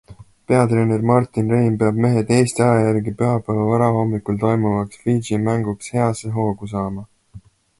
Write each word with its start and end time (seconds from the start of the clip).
Peatreener 0.51 1.03
Martin 1.09 1.51
Reim 1.55 1.75
peab 1.83 1.99
mehed 2.05 2.31
Eesti 2.39 2.65
aja 2.69 2.81
järgi 2.87 3.13
pühapäeva 3.21 3.67
varahommikul 3.73 4.41
toimuvaks 4.45 5.03
Fidži 5.05 5.41
mänguks 5.49 5.93
heasse 5.99 6.33
hoogu 6.41 6.71
saama. 6.75 7.07